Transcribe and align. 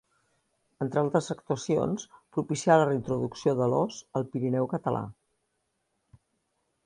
Entre 0.83 1.01
altres 1.01 1.27
actuacions, 1.33 2.05
propicià 2.37 2.77
la 2.81 2.87
reintroducció 2.89 3.53
de 3.59 3.67
l'ós 3.73 3.99
al 4.21 4.27
Pirineu 4.31 4.71
català. 4.75 5.03